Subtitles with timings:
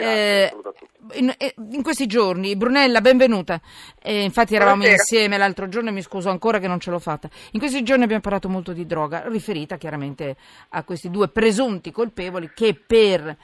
[0.00, 0.52] Eh,
[1.14, 3.60] in, eh, in, questi giorni, Brunella, benvenuta.
[4.02, 5.02] Eh, infatti eravamo Buonasera.
[5.02, 7.28] insieme l'altro giorno e mi scuso ancora che non ce l'ho fatta.
[7.52, 10.36] In questi giorni abbiamo parlato molto di droga, riferita chiaramente
[10.70, 13.36] a questi due presunti colpevoli che per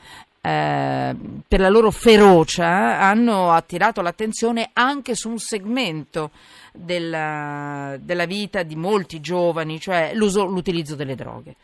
[0.46, 1.16] eh,
[1.48, 6.31] per la loro ferocia hanno attirato l'attenzione anche su un segmento
[6.73, 11.57] della, della vita di molti giovani, cioè l'utilizzo delle droghe.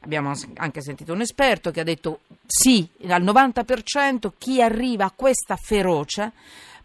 [0.00, 5.56] Abbiamo anche sentito un esperto che ha detto sì, al 90% chi arriva a questa
[5.56, 6.32] ferocia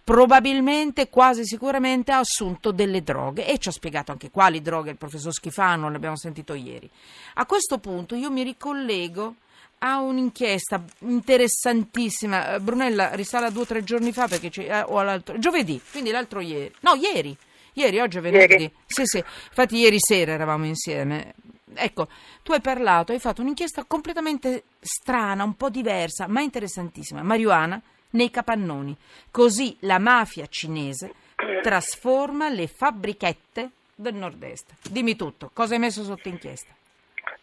[0.04, 4.98] probabilmente, quasi sicuramente ha assunto delle droghe e ci ha spiegato anche quali droghe il
[4.98, 6.90] professor Schifano, l'abbiamo sentito ieri.
[7.36, 9.36] A questo punto io mi ricollego
[9.80, 12.60] a un'inchiesta interessantissima.
[12.60, 16.42] Brunella risale a due o tre giorni fa perché eh, o all'altro, giovedì, quindi l'altro
[16.42, 16.74] ieri.
[16.82, 17.36] No, ieri.
[17.76, 18.54] Ieri, oggi è venerdì.
[18.54, 18.74] Ieri.
[18.86, 19.18] Sì, sì.
[19.18, 21.34] Infatti ieri sera eravamo insieme.
[21.76, 22.08] Ecco,
[22.44, 27.24] tu hai parlato, hai fatto un'inchiesta completamente strana, un po' diversa, ma interessantissima.
[27.24, 28.96] Marijuana nei capannoni.
[29.32, 31.14] Così la mafia cinese
[31.62, 34.90] trasforma le fabbrichette del nord-est.
[34.90, 36.74] Dimmi tutto, cosa hai messo sotto inchiesta?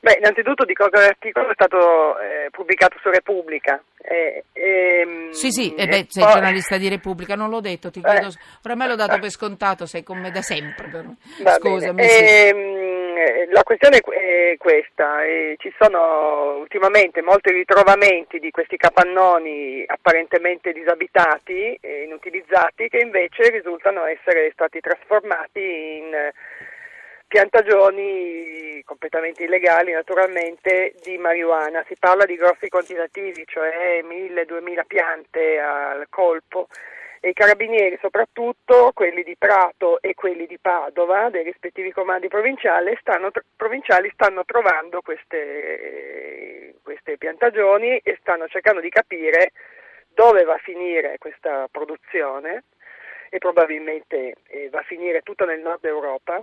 [0.02, 3.82] Beh, innanzitutto dico che l'articolo è stato eh, pubblicato su Repubblica.
[3.98, 6.32] Eh, ehm, sì, sì, e beh, sei poi...
[6.32, 8.32] giornalista di Repubblica, non l'ho detto, ti chiedo, eh,
[8.64, 11.16] oramai l'ho dato per scontato, sei con me da sempre.
[11.44, 12.02] Scusami.
[13.20, 20.72] Ehm, la questione è questa, eh, ci sono ultimamente molti ritrovamenti di questi capannoni apparentemente
[20.72, 26.30] disabitati e inutilizzati che invece risultano essere stati trasformati in
[27.28, 36.06] piantagioni completamente illegali naturalmente di marijuana, si parla di grossi quantitativi, cioè 1000-2000 piante al
[36.08, 36.68] colpo
[37.20, 42.96] e i carabinieri soprattutto, quelli di Prato e quelli di Padova, dei rispettivi comandi provinciali,
[42.98, 49.52] stanno, provinciali, stanno trovando queste, queste piantagioni e stanno cercando di capire
[50.14, 52.64] dove va a finire questa produzione
[53.28, 56.42] e probabilmente eh, va a finire tutto nel nord Europa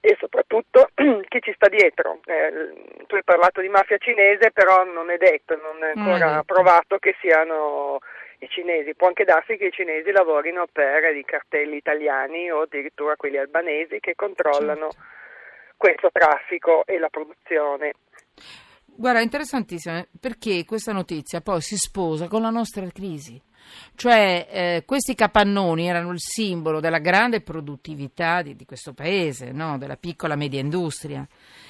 [0.00, 0.90] e soprattutto
[1.28, 2.18] chi ci sta dietro.
[2.26, 6.40] Eh, tu hai parlato di mafia cinese, però non è detto, non è ancora mm.
[6.44, 8.00] provato che siano
[8.38, 8.94] i cinesi.
[8.94, 14.00] Può anche darsi che i cinesi lavorino per i cartelli italiani o addirittura quelli albanesi
[14.00, 15.06] che controllano certo.
[15.76, 17.92] questo traffico e la produzione.
[18.84, 23.40] Guarda, interessantissimo perché questa notizia poi si sposa con la nostra crisi.
[23.94, 29.76] Cioè eh, questi capannoni erano il simbolo della grande produttività di, di questo paese, no?
[29.76, 31.26] della piccola media industria.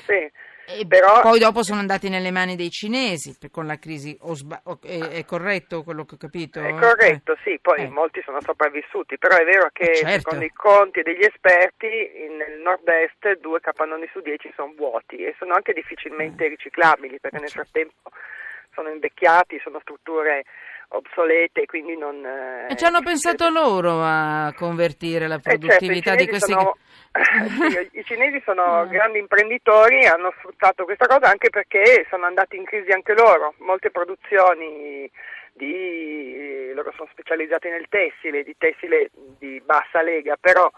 [0.07, 0.31] Sì.
[0.69, 4.99] E però, poi dopo sono andati nelle mani dei cinesi con la crisi, sba- è,
[4.99, 6.61] è, corretto quello che ho capito?
[6.61, 7.39] È corretto, eh.
[7.45, 7.89] sì, poi eh.
[7.89, 10.31] molti sono sopravvissuti, però è vero che certo.
[10.31, 11.87] secondo i conti degli esperti
[12.37, 16.49] nel nord-est due capannoni su dieci sono vuoti e sono anche difficilmente eh.
[16.49, 17.71] riciclabili perché nel certo.
[17.71, 18.11] frattempo
[18.77, 20.45] sono invecchiati, sono strutture
[20.89, 22.25] obsolete, quindi non...
[22.25, 26.53] Eh, e ci hanno pensato loro a convertire la produttività eh certo, di questi...
[26.53, 26.77] Sono,
[27.91, 28.89] sì, I cinesi sono mm.
[28.93, 33.91] grandi imprenditori, hanno sfruttato questa cosa anche perché sono andati in crisi anche loro, molte
[33.91, 35.11] produzioni
[35.55, 40.71] di, loro sono specializzati nel tessile, di tessile di bassa lega, però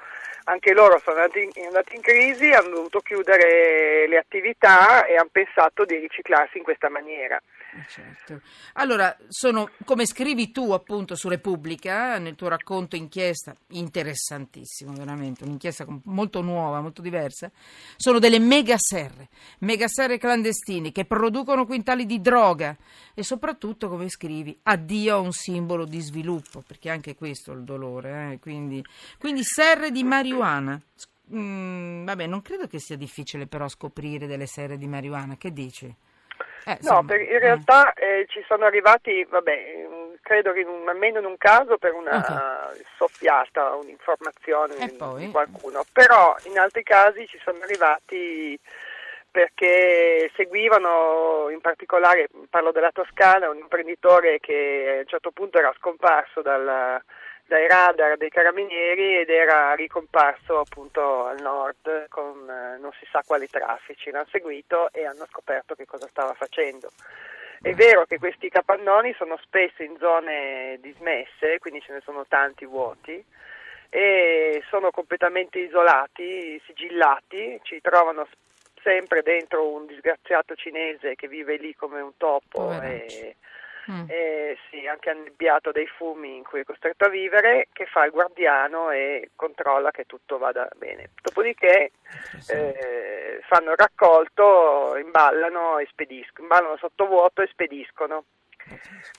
[0.44, 5.84] anche loro sono andati, andati in crisi, hanno dovuto chiudere le attività e hanno pensato
[5.84, 7.38] di riciclarsi in questa maniera.
[7.71, 8.41] Eh, certo.
[8.75, 15.84] Allora, sono, come scrivi tu appunto su Repubblica, nel tuo racconto inchiesta, interessantissimo veramente, un'inchiesta
[16.05, 17.51] molto nuova, molto diversa,
[17.97, 19.28] sono delle mega serre,
[19.59, 22.75] mega serre clandestine che producono quintali di droga
[23.12, 27.65] e soprattutto, come scrivi, addio a un simbolo di sviluppo, perché anche questo è il
[27.65, 28.39] dolore, eh?
[28.39, 28.83] quindi,
[29.19, 30.81] quindi serre di marijuana.
[31.34, 35.95] Mm, vabbè, non credo che sia difficile però scoprire delle serre di marijuana, che dici?
[36.69, 39.87] Eh, no, per, in realtà eh, ci sono arrivati, vabbè,
[40.21, 42.84] credo che in, almeno in un caso per una okay.
[42.97, 44.75] soffiata, un'informazione
[45.17, 48.59] di qualcuno, però in altri casi ci sono arrivati
[49.31, 55.73] perché seguivano, in particolare parlo della Toscana, un imprenditore che a un certo punto era
[55.78, 57.03] scomparso dal
[57.48, 63.22] dai radar dei carabinieri ed era ricomparso appunto al nord con eh, non si sa
[63.27, 64.10] quali traffici.
[64.10, 66.91] L'hanno seguito e hanno scoperto che cosa stava facendo.
[67.60, 72.66] È vero che questi capannoni sono spesso in zone dismesse, quindi ce ne sono tanti
[72.66, 73.24] vuoti
[73.91, 78.28] e sono completamente isolati, sigillati, ci trovano
[78.83, 83.36] sempre dentro un disgraziato cinese che vive lì come un topo e,
[83.91, 84.05] mm.
[84.09, 88.11] e sì, anche annebbiato dai fumi in cui è costretto a vivere, che fa il
[88.11, 91.11] guardiano e controlla che tutto vada bene.
[91.23, 91.93] Dopodiché
[92.49, 98.25] eh, fanno il raccolto, imballano e spediscono, imballano sottovuoto e spediscono.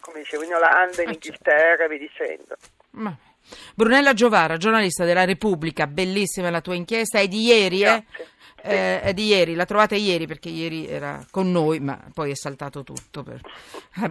[0.02, 2.56] come dicevo, in Olanda, in eh, Inghilterra, vi dicendo.
[2.92, 3.16] Ma...
[3.76, 8.04] Brunella Giovara, giornalista della Repubblica, bellissima la tua inchiesta, è di ieri, eh?
[8.62, 12.36] Eh, è di ieri, la trovate ieri perché ieri era con noi, ma poi è
[12.36, 13.24] saltato tutto.
[13.24, 13.40] Per...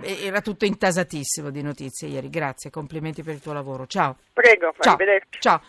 [0.03, 2.31] Era tutto intasatissimo di notizie ieri.
[2.31, 3.87] Grazie, complimenti per il tuo lavoro.
[3.87, 4.17] Ciao.
[4.33, 4.97] Prego, Ciao.
[5.39, 5.61] Ciao.